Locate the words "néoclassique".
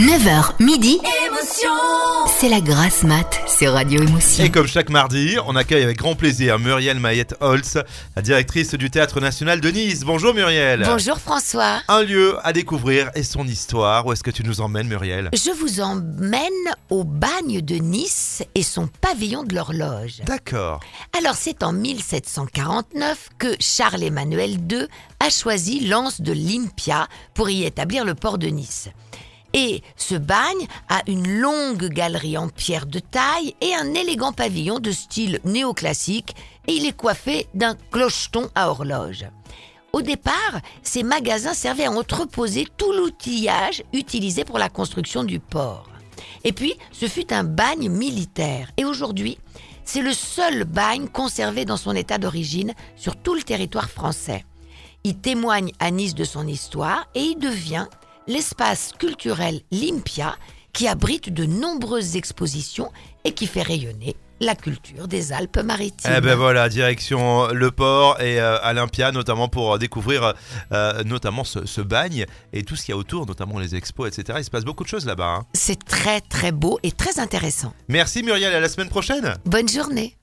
35.44-36.36